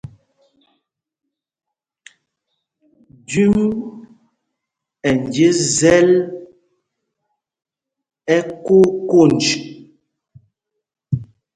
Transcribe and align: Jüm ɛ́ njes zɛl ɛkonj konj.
Jüm 3.31 3.55
ɛ́ 5.09 5.13
njes 5.19 5.57
zɛl 5.77 6.09
ɛkonj 8.35 8.87
konj. 9.09 9.43